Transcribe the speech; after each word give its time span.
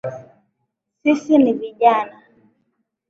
Sisi 1.03 1.37
ni 1.37 1.53
vijana 1.53 2.23